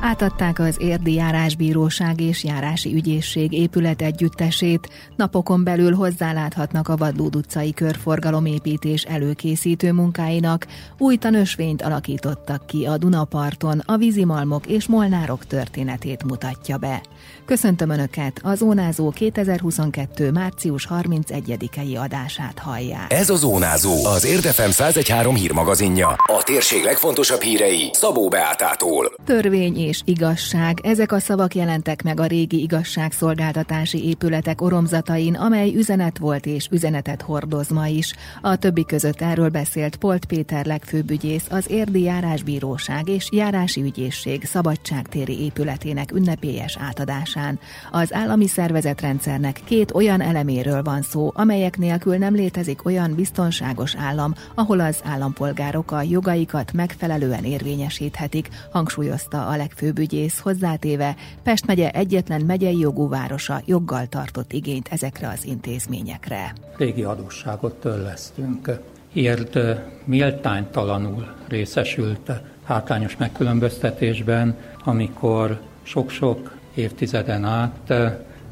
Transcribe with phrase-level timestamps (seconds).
[0.00, 7.72] Átadták az Érdi Járásbíróság és Járási Ügyészség épület együttesét, napokon belül hozzáláthatnak a Vadlód utcai
[7.72, 10.66] körforgalomépítés előkészítő munkáinak,
[10.98, 17.02] új tanösvényt alakítottak ki a Dunaparton, a vízimalmok és molnárok történetét mutatja be.
[17.44, 20.30] Köszöntöm Önöket, a Zónázó 2022.
[20.30, 23.12] március 31-i adását hallják.
[23.12, 26.08] Ez a Zónázó, az Érdefem 113 hírmagazinja.
[26.08, 29.12] A térség legfontosabb hírei Szabó Beátától.
[29.24, 36.18] Törvény és igazság, ezek a szavak jelentek meg a régi igazságszolgáltatási épületek oromzatain, amely üzenet
[36.18, 38.14] volt és üzenetet hordoz ma is.
[38.40, 44.44] A többi között erről beszélt Polt Péter legfőbb ügyész, az Érdi Járásbíróság és Járási Ügyészség
[44.44, 47.58] szabadságtéri épületének ünnepélyes átadásán.
[47.90, 54.34] Az állami szervezetrendszernek két olyan eleméről van szó, amelyek nélkül nem létezik olyan biztonságos állam,
[54.54, 62.40] ahol az állampolgárok a jogaikat megfelelően érvényesíthetik, hangsúlyozta a legfőbb főbügyész hozzátéve Pest megye egyetlen
[62.40, 66.52] megyei jogú városa joggal tartott igényt ezekre az intézményekre.
[66.76, 68.70] Régi adósságot törlesztünk.
[69.12, 72.30] Érd méltánytalanul részesült
[72.64, 77.92] hátrányos megkülönböztetésben, amikor sok-sok évtizeden át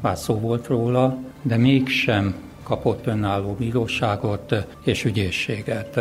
[0.01, 4.55] már szó volt róla, de mégsem kapott önálló bíróságot
[4.85, 6.01] és ügyészséget.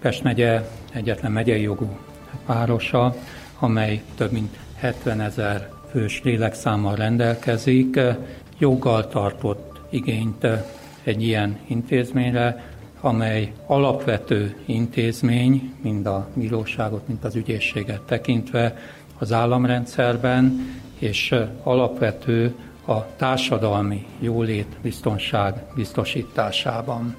[0.00, 1.98] Pest megye egyetlen megyei jogú
[2.46, 3.14] városa,
[3.58, 8.00] amely több mint 70 ezer fős lélekszámmal rendelkezik,
[8.58, 10.46] joggal tartott igényt
[11.02, 18.76] egy ilyen intézményre, amely alapvető intézmény, mind a bíróságot, mind az ügyészséget tekintve
[19.18, 22.54] az államrendszerben, és alapvető
[22.86, 27.16] a társadalmi jólét biztonság biztosításában.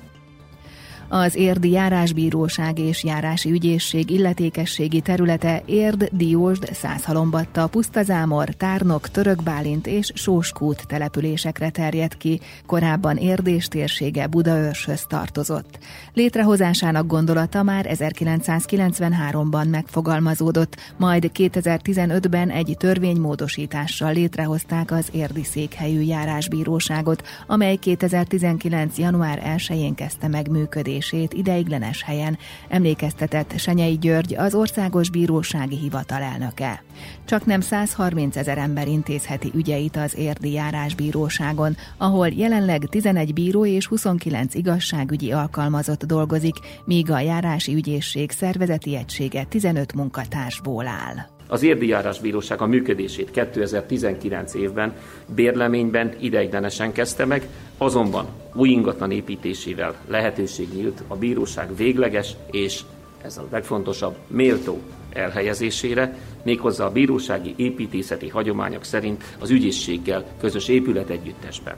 [1.09, 10.11] Az Érdi Járásbíróság és Járási Ügyészség illetékességi területe Érd, Diósd, Százhalombatta, Pusztazámor, Tárnok, Törökbálint és
[10.13, 15.79] Sóskút településekre terjed ki, korábban Érdés térsége Budaörshöz tartozott.
[16.13, 27.75] Létrehozásának gondolata már 1993-ban megfogalmazódott, majd 2015-ben egy törvénymódosítással létrehozták az Érdi székhelyű járásbíróságot, amely
[27.75, 28.97] 2019.
[28.97, 32.37] január 1-én kezdte meg működését működését ideiglenes helyen,
[32.69, 36.83] emlékeztetett Senyei György, az Országos Bírósági Hivatal elnöke.
[37.25, 43.87] Csak nem 130 ezer ember intézheti ügyeit az érdi járásbíróságon, ahol jelenleg 11 bíró és
[43.87, 51.34] 29 igazságügyi alkalmazott dolgozik, míg a járási ügyészség szervezeti egysége 15 munkatársból áll.
[51.47, 54.93] Az Érdijárásbíróság a működését 2019 évben
[55.35, 57.47] bérleményben ideiglenesen kezdte meg,
[57.77, 62.81] azonban új ingatlan építésével lehetőség nyílt a bíróság végleges és,
[63.21, 64.79] ez a legfontosabb, méltó
[65.13, 71.75] elhelyezésére, méghozzá a bírósági építészeti hagyományok szerint az ügyészséggel közös épület együttesben.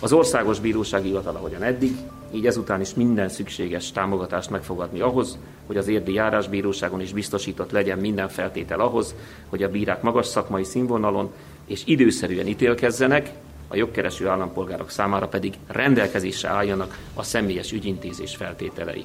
[0.00, 1.96] Az Országos Bírósági Hivatal, ahogyan eddig,
[2.34, 5.38] így ezután is minden szükséges támogatást megfogadni ahhoz,
[5.72, 9.14] hogy az érdi járásbíróságon is biztosított legyen minden feltétel ahhoz,
[9.48, 11.32] hogy a bírák magas szakmai színvonalon
[11.66, 13.30] és időszerűen ítélkezzenek,
[13.68, 19.04] a jogkereső állampolgárok számára pedig rendelkezésre álljanak a személyes ügyintézés feltételei.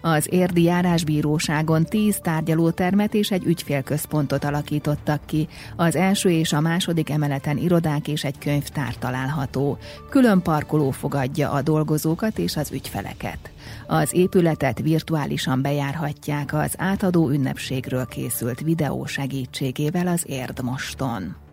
[0.00, 5.48] Az érdi járásbíróságon tíz tárgyalótermet és egy ügyfélközpontot alakítottak ki.
[5.76, 9.78] Az első és a második emeleten irodák és egy könyvtár található.
[10.10, 13.50] Külön parkoló fogadja a dolgozókat és az ügyfeleket.
[13.86, 21.49] Az épületet virtuálisan bejárhatják az átadó ünnepségről készült videó segítségével az Érdmoston.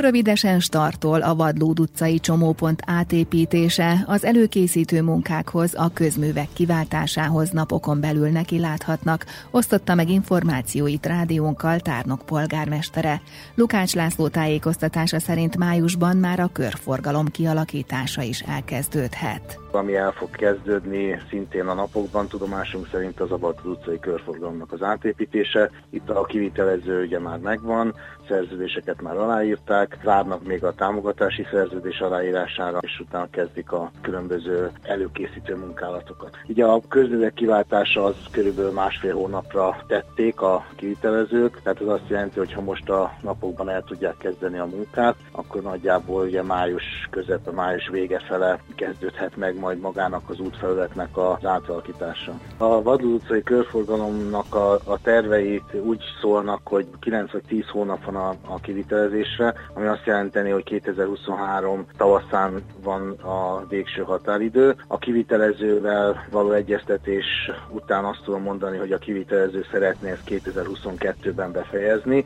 [0.00, 8.28] Rövidesen startol a Vadlód utcai csomópont átépítése, az előkészítő munkákhoz, a közművek kiváltásához napokon belül
[8.28, 13.20] neki láthatnak, osztotta meg információit rádiónkkal tárnok polgármestere.
[13.54, 19.58] Lukács László tájékoztatása szerint májusban már a körforgalom kialakítása is elkezdődhet.
[19.72, 24.82] Ami el fog kezdődni szintén a napokban, tudomásunk szerint az a Vadlód utcai körforgalomnak az
[24.82, 25.70] átépítése.
[25.90, 27.94] Itt a kivitelező ugye már megvan,
[28.28, 35.56] szerződéseket már aláírták, várnak még a támogatási szerződés aláírására, és utána kezdik a különböző előkészítő
[35.56, 36.36] munkálatokat.
[36.48, 42.38] Ugye a közművek kiváltása az körülbelül másfél hónapra tették a kivitelezők, tehát az azt jelenti,
[42.38, 47.50] hogy ha most a napokban el tudják kezdeni a munkát, akkor nagyjából ugye május közepe,
[47.50, 52.32] május vége fele kezdődhet meg majd magának az útfelületnek az átalakítása.
[52.56, 58.16] A Vadul utcai körforgalomnak a, a terveit úgy szólnak, hogy 9 vagy 10 hónap van
[58.16, 64.76] a, a kivitelezésre, ami azt jelenteni, hogy 2023 tavaszán van a végső határidő.
[64.86, 72.24] A kivitelezővel való egyeztetés után azt tudom mondani, hogy a kivitelező szeretné ezt 2022-ben befejezni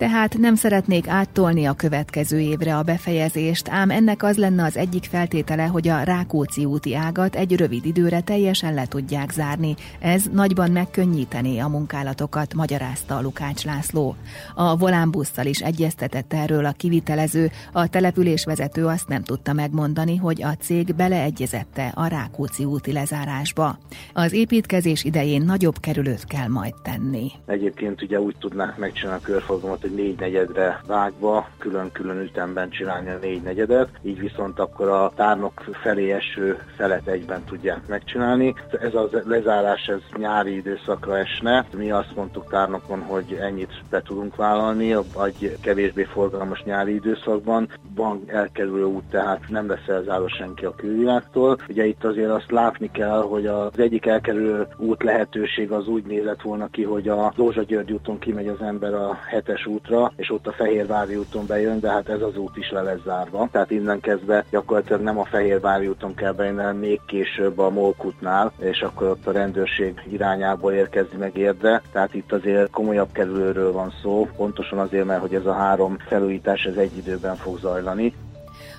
[0.00, 5.04] tehát nem szeretnék áttolni a következő évre a befejezést, ám ennek az lenne az egyik
[5.04, 9.74] feltétele, hogy a Rákóczi úti ágat egy rövid időre teljesen le tudják zárni.
[9.98, 14.16] Ez nagyban megkönnyítené a munkálatokat, magyarázta a Lukács László.
[14.54, 20.54] A volánbusszal is egyeztetett erről a kivitelező, a településvezető azt nem tudta megmondani, hogy a
[20.60, 23.78] cég beleegyezette a Rákóczi úti lezárásba.
[24.12, 27.30] Az építkezés idején nagyobb kerülőt kell majd tenni.
[27.46, 33.18] Egyébként ugye úgy tudnák megcsinálni a körforgalmat, hogy négy negyedre vágva, külön-külön ütemben csinálni a
[33.20, 38.54] négy negyedet, így viszont akkor a tárnok felé eső felet egyben tudják megcsinálni.
[38.80, 41.66] Ez a lezárás ez nyári időszakra esne.
[41.76, 47.68] Mi azt mondtuk tárnokon, hogy ennyit be tudunk vállalni, vagy kevésbé forgalmas nyári időszakban.
[47.94, 51.58] Van elkerülő út, tehát nem lesz elzáró senki a külvilágtól.
[51.68, 56.42] Ugye itt azért azt látni kell, hogy az egyik elkerülő út lehetőség az úgy nézett
[56.42, 60.30] volna ki, hogy a Dózsa György úton kimegy az ember a hetes út útra, és
[60.30, 63.48] ott a Fehérvári úton bejön, de hát ez az út is le lesz zárva.
[63.52, 68.52] Tehát innen kezdve gyakorlatilag nem a Fehérvári úton kell bejönni, hanem még később a Molkutnál,
[68.58, 71.82] és akkor ott a rendőrség irányából érkezni meg érdre.
[71.92, 76.64] Tehát itt azért komolyabb kerülőről van szó, pontosan azért, mert hogy ez a három felújítás
[76.64, 78.14] ez egy időben fog zajlani.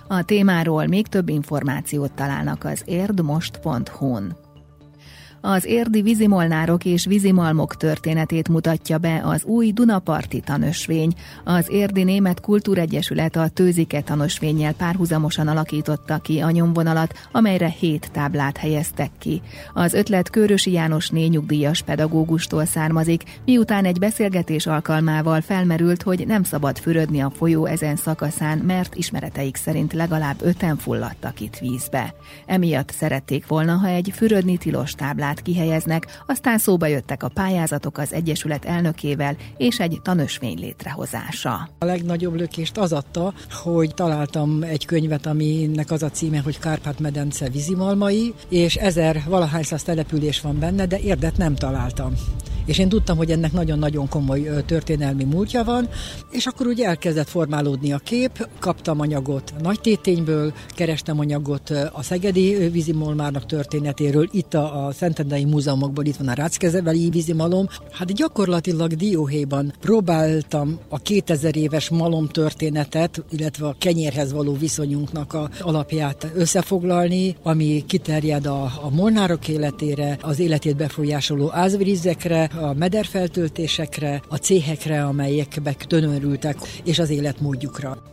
[0.07, 4.40] A témáról még több információt találnak az érdmost.hu-n.
[5.43, 11.13] Az érdi vízimolnárok és vízimalmok történetét mutatja be az új Dunaparti tanösvény.
[11.43, 18.57] Az érdi Német Kultúregyesület a Tőzike tanösvényel párhuzamosan alakította ki a nyomvonalat, amelyre hét táblát
[18.57, 19.41] helyeztek ki.
[19.73, 26.77] Az ötlet Körösi János nyugdíjas pedagógustól származik, miután egy beszélgetés alkalmával felmerült, hogy nem szabad
[26.77, 32.13] fürödni a folyó ezen szakaszán, mert ismereteik szerint legalább öten fulladtak itt vízbe.
[32.45, 37.97] Emiatt szerették volna, ha egy fürödni tilos táblát témát kihelyeznek, aztán szóba jöttek a pályázatok
[37.97, 41.69] az Egyesület elnökével és egy tanösvény létrehozása.
[41.79, 43.33] A legnagyobb lökést az adta,
[43.63, 49.83] hogy találtam egy könyvet, aminek az a címe, hogy Kárpát-medence vízimalmai, és ezer valahány száz
[49.83, 52.13] település van benne, de érdet nem találtam
[52.65, 55.89] és én tudtam, hogy ennek nagyon-nagyon komoly történelmi múltja van,
[56.31, 62.69] és akkor ugye elkezdett formálódni a kép, kaptam anyagot nagy tétényből, kerestem anyagot a Szegedi
[62.69, 67.67] vízimolmárnak történetéről, itt a, a Szentendei Múzeumokból, itt van a Ráckezeveli vízimalom.
[67.91, 75.49] Hát gyakorlatilag dióhéjban próbáltam a 2000 éves malom történetet, illetve a kenyérhez való viszonyunknak a
[75.59, 84.35] alapját összefoglalni, ami kiterjed a, a molnárok életére, az életét befolyásoló ázvirizekre, a mederfeltöltésekre, a
[84.35, 88.10] céhekre, amelyekbe tönörültek, és az életmódjukra.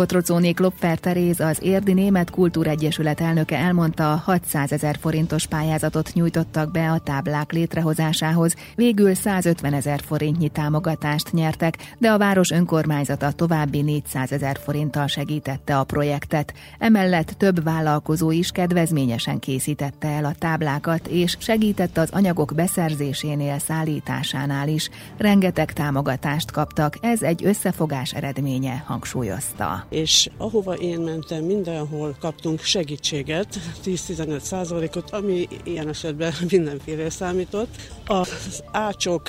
[0.00, 6.90] Kotrocóné Klopfer Teréz, az Érdi Német Kultúregyesület elnöke elmondta, 600 ezer forintos pályázatot nyújtottak be
[6.90, 14.32] a táblák létrehozásához, végül 150 ezer forintnyi támogatást nyertek, de a város önkormányzata további 400
[14.32, 16.52] ezer forinttal segítette a projektet.
[16.78, 24.68] Emellett több vállalkozó is kedvezményesen készítette el a táblákat, és segített az anyagok beszerzésénél, szállításánál
[24.68, 24.90] is.
[25.16, 33.58] Rengeteg támogatást kaptak, ez egy összefogás eredménye, hangsúlyozta és ahova én mentem, mindenhol kaptunk segítséget,
[33.84, 37.68] 10-15 százalékot, ami ilyen esetben mindenféle számított.
[38.06, 39.22] Az ácsok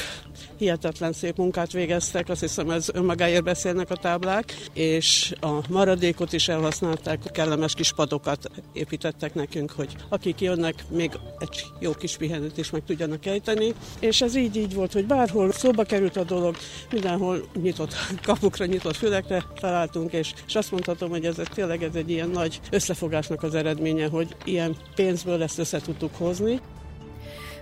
[0.61, 6.47] hihetetlen szép munkát végeztek, azt hiszem ez önmagáért beszélnek a táblák, és a maradékot is
[6.47, 12.69] elhasználták, kellemes kis padokat építettek nekünk, hogy akik jönnek, még egy jó kis pihenőt is
[12.69, 16.55] meg tudjanak ejteni, és ez így így volt, hogy bárhol szóba került a dolog,
[16.91, 22.09] mindenhol nyitott kapukra, nyitott fülekre találtunk, és, és azt mondhatom, hogy ez tényleg ez egy
[22.09, 26.59] ilyen nagy összefogásnak az eredménye, hogy ilyen pénzből ezt össze tudtuk hozni.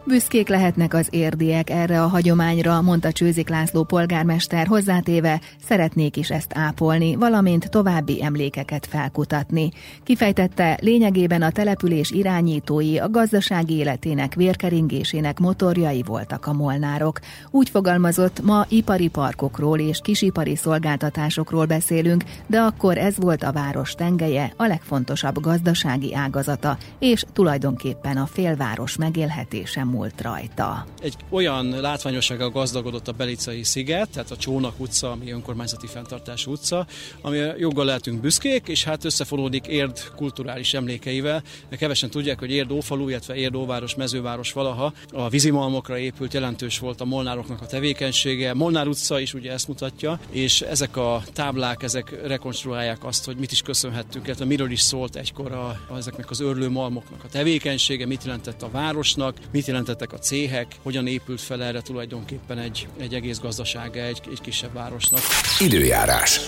[0.09, 6.51] Büszkék lehetnek az érdiek erre a hagyományra, mondta Csőzik László polgármester hozzátéve, szeretnék is ezt
[6.55, 9.71] ápolni, valamint további emlékeket felkutatni.
[10.03, 17.19] Kifejtette, lényegében a település irányítói a gazdasági életének vérkeringésének motorjai voltak a molnárok.
[17.51, 23.93] Úgy fogalmazott, ma ipari parkokról és kisipari szolgáltatásokról beszélünk, de akkor ez volt a város
[23.93, 30.85] tengeje, a legfontosabb gazdasági ágazata, és tulajdonképpen a félváros megélhetése múlt elmúlt rajta.
[31.01, 36.87] Egy olyan látványossággal gazdagodott a Belicai sziget, tehát a Csónak utca, ami önkormányzati fenntartású utca,
[37.21, 41.43] ami joggal lehetünk büszkék, és hát összefonódik Érd kulturális emlékeivel.
[41.69, 47.01] Kevesen tudják, hogy Érd ófalu, illetve Érd óváros, mezőváros valaha a vízimalmokra épült, jelentős volt
[47.01, 48.53] a molnároknak a tevékenysége.
[48.53, 53.51] Molnár utca is ugye ezt mutatja, és ezek a táblák, ezek rekonstruálják azt, hogy mit
[53.51, 58.23] is köszönhettünk, illetve miről is szólt egykor a, ezeknek az örlő malmoknak a tevékenysége, mit
[58.23, 63.39] jelentett a városnak, mit jelentettek a céhek, hogyan épült fel erre tulajdonképpen egy, egy egész
[63.39, 65.19] gazdasága egy, egy kisebb városnak.
[65.59, 66.39] Időjárás.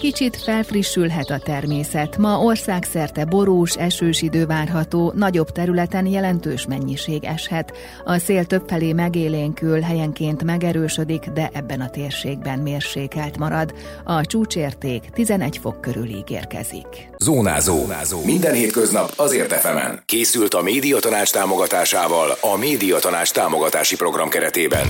[0.00, 2.16] Kicsit felfrissülhet a természet.
[2.16, 7.76] Ma országszerte borús, esős idő várható, nagyobb területen jelentős mennyiség eshet.
[8.04, 13.74] A szél többfelé megélénkül, helyenként megerősödik, de ebben a térségben mérsékelt marad.
[14.04, 16.86] A csúcsérték 11 fok körül ígérkezik.
[17.18, 17.76] Zónázó.
[17.76, 18.24] Zónázó.
[18.24, 20.02] Minden hétköznap azért efemen.
[20.06, 24.86] Készült a médiatanács támogatásával a médiatanács támogatási program keretében.